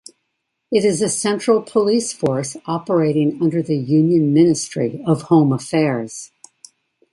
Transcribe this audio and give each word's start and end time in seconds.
It 0.71 0.83
is 0.83 1.03
a 1.03 1.09
central 1.09 1.61
police 1.61 2.11
force 2.11 2.57
operating 2.65 3.39
under 3.39 3.61
the 3.61 3.77
Union 3.77 4.33
Ministry 4.33 5.03
of 5.05 5.21
Home 5.29 5.53
Affairs. 5.53 6.31